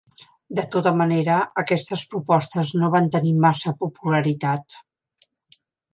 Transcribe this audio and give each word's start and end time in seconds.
De 0.59 0.63
tota 0.75 0.93
manera, 1.01 1.35
aquestes 1.63 2.03
propostes 2.13 2.73
no 2.79 2.91
van 2.97 3.11
tenir 3.17 3.37
massa 3.45 3.75
popularitat. 3.85 4.81